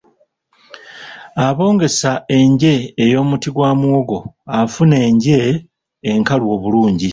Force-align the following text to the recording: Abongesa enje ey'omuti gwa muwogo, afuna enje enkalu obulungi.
Abongesa 1.47 2.11
enje 2.37 2.73
ey'omuti 3.03 3.47
gwa 3.55 3.69
muwogo, 3.79 4.19
afuna 4.59 4.95
enje 5.07 5.37
enkalu 6.11 6.45
obulungi. 6.55 7.09